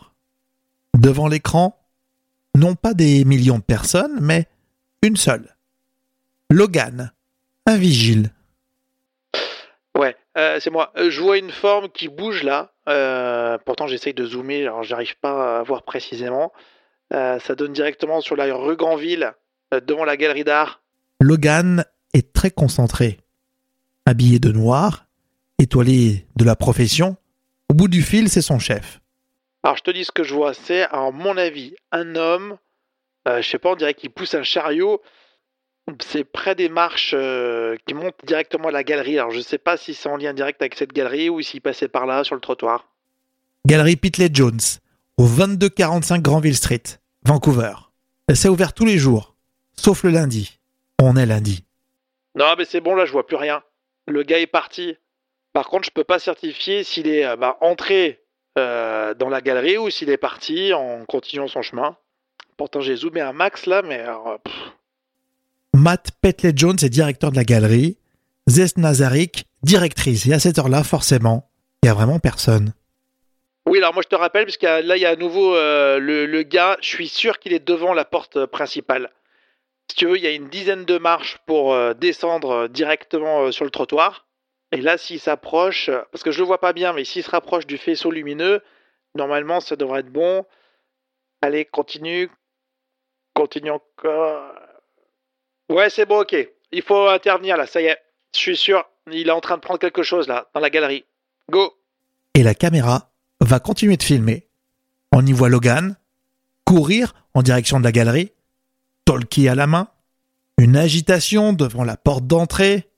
Devant 0.97 1.27
l'écran, 1.27 1.79
non 2.55 2.75
pas 2.75 2.93
des 2.93 3.23
millions 3.23 3.59
de 3.59 3.63
personnes, 3.63 4.17
mais 4.19 4.47
une 5.01 5.15
seule. 5.15 5.55
Logan, 6.51 7.11
un 7.65 7.77
vigile. 7.77 8.31
Ouais, 9.97 10.15
euh, 10.37 10.59
c'est 10.59 10.69
moi. 10.69 10.91
Euh, 10.97 11.09
je 11.09 11.21
vois 11.21 11.37
une 11.37 11.51
forme 11.51 11.89
qui 11.89 12.09
bouge 12.09 12.43
là. 12.43 12.73
Euh, 12.89 13.57
pourtant, 13.65 13.87
j'essaye 13.87 14.13
de 14.13 14.25
zoomer, 14.25 14.63
alors 14.63 14.83
j'arrive 14.83 15.17
pas 15.19 15.59
à 15.59 15.63
voir 15.63 15.83
précisément. 15.83 16.51
Euh, 17.13 17.39
ça 17.39 17.55
donne 17.55 17.71
directement 17.71 18.19
sur 18.19 18.35
la 18.35 18.53
rue 18.53 18.75
Granville, 18.75 19.33
devant 19.71 20.03
la 20.03 20.17
galerie 20.17 20.43
d'art. 20.43 20.81
Logan 21.21 21.85
est 22.13 22.33
très 22.33 22.51
concentré. 22.51 23.19
Habillé 24.05 24.39
de 24.39 24.51
noir, 24.51 25.06
étoilé 25.59 26.25
de 26.35 26.45
la 26.45 26.55
profession, 26.55 27.17
au 27.69 27.73
bout 27.73 27.87
du 27.87 28.01
fil, 28.01 28.29
c'est 28.29 28.41
son 28.41 28.59
chef. 28.59 29.01
Alors, 29.63 29.77
je 29.77 29.83
te 29.83 29.91
dis 29.91 30.05
ce 30.05 30.11
que 30.11 30.23
je 30.23 30.33
vois, 30.33 30.53
c'est, 30.53 30.83
à 30.83 31.11
mon 31.11 31.35
avis, 31.37 31.75
un 31.91 32.15
homme, 32.15 32.57
euh, 33.27 33.41
je 33.41 33.49
sais 33.49 33.59
pas, 33.59 33.71
on 33.71 33.75
dirait 33.75 33.93
qu'il 33.93 34.09
pousse 34.11 34.33
un 34.33 34.43
chariot. 34.43 35.01
C'est 36.01 36.23
près 36.23 36.55
des 36.55 36.69
marches 36.69 37.13
euh, 37.13 37.75
qui 37.85 37.93
montent 37.93 38.15
directement 38.25 38.69
à 38.69 38.71
la 38.71 38.83
galerie. 38.83 39.17
Alors, 39.17 39.31
je 39.31 39.39
sais 39.39 39.57
pas 39.57 39.77
si 39.77 39.93
c'est 39.93 40.09
en 40.09 40.17
lien 40.17 40.33
direct 40.33 40.61
avec 40.61 40.75
cette 40.75 40.93
galerie 40.93 41.29
ou 41.29 41.41
s'il 41.41 41.61
passait 41.61 41.87
par 41.87 42.05
là, 42.05 42.23
sur 42.23 42.35
le 42.35 42.41
trottoir. 42.41 42.87
Galerie 43.65 43.95
Pitley 43.95 44.29
Jones, 44.31 44.59
au 45.17 45.27
2245 45.27 46.21
Granville 46.21 46.55
Street, 46.55 46.83
Vancouver. 47.23 47.73
C'est 48.33 48.49
ouvert 48.49 48.73
tous 48.73 48.85
les 48.85 48.97
jours, 48.97 49.35
sauf 49.73 50.03
le 50.03 50.11
lundi. 50.11 50.59
On 50.99 51.15
est 51.15 51.25
lundi. 51.25 51.63
Non, 52.35 52.53
mais 52.57 52.65
c'est 52.65 52.81
bon, 52.81 52.95
là, 52.95 53.05
je 53.05 53.11
vois 53.11 53.25
plus 53.25 53.35
rien. 53.35 53.61
Le 54.07 54.23
gars 54.23 54.39
est 54.39 54.47
parti. 54.47 54.95
Par 55.57 55.69
contre, 55.69 55.85
je 55.85 55.91
peux 55.91 56.03
pas 56.03 56.19
certifier 56.19 56.83
s'il 56.83 57.07
est 57.07 57.25
euh, 57.25 57.35
bah, 57.35 57.57
entré 57.61 58.21
euh, 58.59 59.15
dans 59.15 59.27
la 59.27 59.41
galerie 59.41 59.79
ou 59.79 59.89
s'il 59.89 60.11
est 60.11 60.17
parti 60.17 60.71
en 60.71 61.03
continuant 61.05 61.47
son 61.47 61.63
chemin. 61.63 61.97
Pourtant, 62.57 62.79
j'ai 62.79 62.95
zoomé 62.95 63.21
un 63.21 63.33
max 63.33 63.65
là, 63.65 63.81
mais. 63.81 63.97
alors, 64.01 64.37
pff. 64.43 64.53
Matt 65.73 66.11
Petley 66.21 66.53
Jones 66.55 66.77
est 66.83 66.89
directeur 66.89 67.31
de 67.31 67.37
la 67.37 67.43
galerie. 67.43 67.97
Zest 68.45 68.77
Nazarik, 68.77 69.45
directrice. 69.63 70.27
Et 70.27 70.33
à 70.33 70.37
cette 70.37 70.59
heure-là, 70.59 70.83
forcément, 70.83 71.49
il 71.81 71.87
y 71.87 71.89
a 71.89 71.95
vraiment 71.95 72.19
personne. 72.19 72.73
Oui, 73.65 73.79
alors 73.79 73.95
moi 73.95 74.03
je 74.03 74.09
te 74.09 74.15
rappelle, 74.15 74.45
parce 74.45 74.57
que 74.57 74.67
là 74.67 74.95
il 74.95 75.01
y 75.01 75.07
a 75.07 75.09
à 75.09 75.15
nouveau 75.15 75.55
euh, 75.55 75.97
le, 75.97 76.27
le 76.27 76.43
gars, 76.43 76.77
je 76.81 76.87
suis 76.87 77.07
sûr 77.07 77.39
qu'il 77.39 77.51
est 77.51 77.67
devant 77.67 77.95
la 77.95 78.05
porte 78.05 78.45
principale. 78.45 79.09
Si 79.89 79.95
tu 79.95 80.05
veux, 80.05 80.17
il 80.17 80.23
y 80.23 80.27
a 80.27 80.31
une 80.31 80.49
dizaine 80.49 80.85
de 80.85 80.97
marches 80.97 81.39
pour 81.45 81.73
euh, 81.73 81.93
descendre 81.93 82.51
euh, 82.51 82.67
directement 82.67 83.43
euh, 83.43 83.51
sur 83.51 83.65
le 83.65 83.71
trottoir. 83.71 84.26
Et 84.71 84.81
là, 84.81 84.97
s'il 84.97 85.19
s'approche, 85.19 85.89
parce 86.11 86.23
que 86.23 86.31
je 86.31 86.39
le 86.39 86.45
vois 86.45 86.59
pas 86.59 86.73
bien, 86.73 86.93
mais 86.93 87.05
s'il 87.05 87.23
se 87.23 87.29
rapproche 87.29 87.65
du 87.65 87.77
faisceau 87.77 88.11
lumineux, 88.11 88.61
normalement 89.15 89.59
ça 89.59 89.75
devrait 89.75 90.01
être 90.01 90.11
bon. 90.11 90.45
Allez, 91.41 91.65
continue. 91.65 92.29
Continue 93.33 93.71
encore. 93.71 94.51
Ouais, 95.69 95.89
c'est 95.89 96.05
bon, 96.05 96.21
ok. 96.21 96.35
Il 96.71 96.81
faut 96.81 97.07
intervenir 97.07 97.55
là, 97.55 97.65
ça 97.65 97.81
y 97.81 97.85
est. 97.85 97.97
Je 98.35 98.39
suis 98.39 98.57
sûr, 98.57 98.83
il 99.11 99.27
est 99.27 99.31
en 99.31 99.41
train 99.41 99.55
de 99.55 99.61
prendre 99.61 99.79
quelque 99.79 100.03
chose 100.03 100.27
là, 100.27 100.49
dans 100.53 100.59
la 100.59 100.69
galerie. 100.69 101.05
Go 101.49 101.73
Et 102.33 102.43
la 102.43 102.55
caméra 102.55 103.11
va 103.39 103.59
continuer 103.59 103.95
de 103.95 104.03
filmer. 104.03 104.47
On 105.13 105.25
y 105.25 105.31
voit 105.31 105.49
Logan 105.49 105.95
courir 106.65 107.13
en 107.33 107.43
direction 107.43 107.79
de 107.79 107.85
la 107.85 107.93
galerie, 107.93 108.33
Tolkien 109.05 109.53
à 109.53 109.55
la 109.55 109.67
main, 109.67 109.87
une 110.57 110.75
agitation 110.75 111.53
devant 111.53 111.85
la 111.85 111.95
porte 111.95 112.27
d'entrée, 112.27 112.89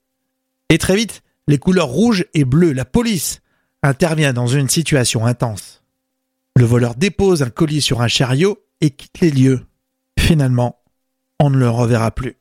et 0.70 0.78
très 0.78 0.96
vite, 0.96 1.22
les 1.48 1.58
couleurs 1.58 1.88
rouges 1.88 2.26
et 2.34 2.44
bleues, 2.44 2.72
la 2.72 2.84
police, 2.84 3.40
intervient 3.82 4.32
dans 4.32 4.46
une 4.46 4.68
situation 4.68 5.26
intense. 5.26 5.82
Le 6.56 6.64
voleur 6.64 6.94
dépose 6.94 7.42
un 7.42 7.50
colis 7.50 7.80
sur 7.80 8.02
un 8.02 8.08
chariot 8.08 8.58
et 8.80 8.90
quitte 8.90 9.20
les 9.20 9.30
lieux. 9.30 9.60
Finalement, 10.18 10.82
on 11.38 11.50
ne 11.50 11.58
le 11.58 11.70
reverra 11.70 12.10
plus. 12.10 12.36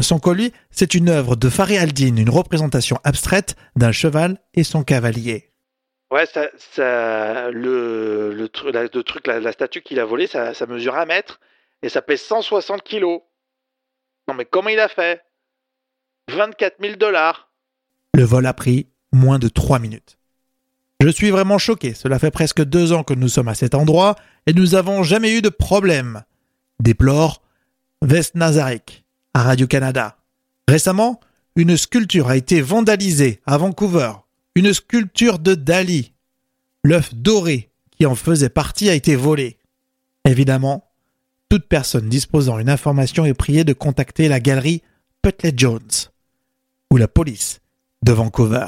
Son 0.00 0.18
colis, 0.18 0.52
c'est 0.70 0.94
une 0.94 1.08
œuvre 1.08 1.36
de 1.36 1.48
Faré 1.48 1.76
Aldine, 1.78 2.18
une 2.18 2.30
représentation 2.30 2.98
abstraite 3.04 3.56
d'un 3.76 3.92
cheval 3.92 4.38
et 4.54 4.64
son 4.64 4.82
cavalier. 4.82 5.50
Ouais, 6.10 6.26
ça, 6.26 7.50
le, 7.50 8.32
le, 8.32 8.50
la, 8.72 8.88
truc, 8.88 9.26
la, 9.26 9.52
statue 9.52 9.82
qu'il 9.82 10.00
a 10.00 10.04
volée, 10.04 10.26
ça, 10.26 10.54
ça 10.54 10.66
mesure 10.66 10.96
un 10.96 11.06
mètre 11.06 11.40
et 11.82 11.88
ça 11.88 12.02
pèse 12.02 12.22
160 12.22 12.82
kilos. 12.82 13.20
Non 14.26 14.34
mais 14.34 14.44
comment 14.44 14.68
il 14.68 14.80
a 14.80 14.88
fait? 14.88 15.22
24 16.28 16.76
000 16.80 16.96
dollars. 16.96 17.49
Le 18.14 18.24
vol 18.24 18.46
a 18.46 18.54
pris 18.54 18.86
moins 19.12 19.38
de 19.38 19.48
3 19.48 19.78
minutes. 19.78 20.18
Je 21.00 21.08
suis 21.08 21.30
vraiment 21.30 21.58
choqué. 21.58 21.94
Cela 21.94 22.18
fait 22.18 22.30
presque 22.30 22.62
deux 22.62 22.92
ans 22.92 23.04
que 23.04 23.14
nous 23.14 23.28
sommes 23.28 23.48
à 23.48 23.54
cet 23.54 23.74
endroit 23.74 24.16
et 24.46 24.52
nous 24.52 24.68
n'avons 24.68 25.02
jamais 25.02 25.32
eu 25.32 25.42
de 25.42 25.48
problème. 25.48 26.22
Déplore 26.78 27.42
Vest 28.02 28.34
Nazarek 28.34 29.04
à 29.34 29.42
Radio-Canada. 29.42 30.18
Récemment, 30.68 31.20
une 31.56 31.76
sculpture 31.76 32.28
a 32.28 32.36
été 32.36 32.60
vandalisée 32.60 33.40
à 33.46 33.56
Vancouver. 33.56 34.12
Une 34.54 34.72
sculpture 34.72 35.38
de 35.38 35.54
Dali. 35.54 36.12
L'œuf 36.84 37.14
doré 37.14 37.70
qui 37.90 38.06
en 38.06 38.14
faisait 38.14 38.48
partie 38.48 38.88
a 38.88 38.94
été 38.94 39.16
volé. 39.16 39.58
Évidemment, 40.24 40.90
toute 41.48 41.66
personne 41.66 42.08
disposant 42.08 42.58
d'une 42.58 42.70
information 42.70 43.24
est 43.24 43.34
priée 43.34 43.64
de 43.64 43.72
contacter 43.72 44.28
la 44.28 44.40
galerie 44.40 44.82
Putley 45.22 45.52
Jones 45.56 46.08
ou 46.90 46.96
la 46.96 47.08
police 47.08 47.60
de 48.02 48.12
Vancouver. 48.12 48.66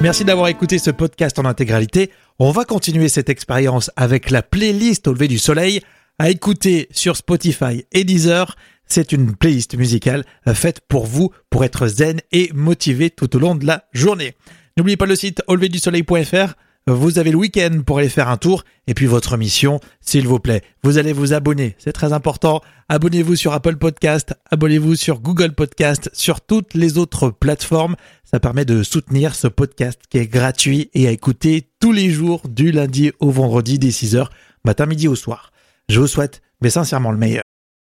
Merci 0.00 0.24
d'avoir 0.24 0.48
écouté 0.48 0.78
ce 0.78 0.90
podcast 0.90 1.38
en 1.38 1.44
intégralité. 1.44 2.10
On 2.38 2.50
va 2.50 2.64
continuer 2.64 3.08
cette 3.08 3.28
expérience 3.28 3.90
avec 3.96 4.30
la 4.30 4.42
playlist 4.42 5.08
au 5.08 5.12
lever 5.12 5.28
du 5.28 5.38
soleil 5.38 5.80
à 6.18 6.30
écouter 6.30 6.88
sur 6.90 7.16
Spotify 7.16 7.84
et 7.92 8.04
Deezer. 8.04 8.56
C'est 8.86 9.12
une 9.12 9.34
playlist 9.34 9.76
musicale 9.76 10.24
euh, 10.46 10.54
faite 10.54 10.80
pour 10.86 11.06
vous, 11.06 11.30
pour 11.50 11.64
être 11.64 11.88
zen 11.88 12.20
et 12.32 12.50
motivé 12.54 13.10
tout 13.10 13.34
au 13.36 13.38
long 13.38 13.54
de 13.54 13.66
la 13.66 13.84
journée. 13.92 14.34
N'oubliez 14.76 14.96
pas 14.96 15.06
le 15.06 15.16
site 15.16 15.42
auleverdusoleil.fr. 15.48 16.54
Vous 16.88 17.18
avez 17.18 17.32
le 17.32 17.36
week-end 17.36 17.80
pour 17.84 17.98
aller 17.98 18.08
faire 18.08 18.28
un 18.28 18.36
tour. 18.36 18.62
Et 18.86 18.94
puis 18.94 19.06
votre 19.06 19.36
mission, 19.36 19.80
s'il 20.00 20.28
vous 20.28 20.38
plaît, 20.38 20.62
vous 20.84 20.98
allez 20.98 21.12
vous 21.12 21.32
abonner. 21.32 21.74
C'est 21.78 21.92
très 21.92 22.12
important. 22.12 22.60
Abonnez-vous 22.88 23.34
sur 23.34 23.52
Apple 23.52 23.74
Podcast, 23.74 24.34
abonnez-vous 24.52 24.94
sur 24.94 25.18
Google 25.18 25.52
Podcast, 25.52 26.08
sur 26.12 26.40
toutes 26.40 26.74
les 26.74 26.96
autres 26.96 27.30
plateformes. 27.30 27.96
Ça 28.22 28.38
permet 28.38 28.64
de 28.64 28.84
soutenir 28.84 29.34
ce 29.34 29.48
podcast 29.48 30.00
qui 30.08 30.18
est 30.18 30.28
gratuit 30.28 30.88
et 30.94 31.08
à 31.08 31.10
écouter 31.10 31.68
tous 31.80 31.90
les 31.90 32.08
jours 32.10 32.42
du 32.48 32.70
lundi 32.70 33.10
au 33.18 33.32
vendredi 33.32 33.80
dès 33.80 33.88
6h, 33.88 34.28
matin, 34.64 34.86
midi 34.86 35.08
au 35.08 35.16
soir. 35.16 35.50
Je 35.88 35.98
vous 35.98 36.06
souhaite, 36.06 36.40
mais 36.60 36.70
sincèrement 36.70 37.10
le 37.10 37.18
meilleur. 37.18 37.45